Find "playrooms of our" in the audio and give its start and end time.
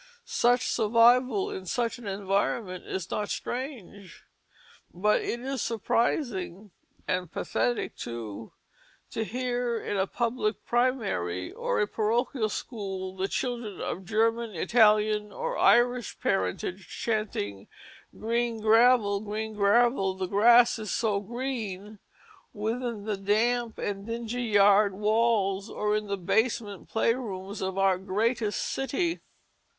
26.89-27.99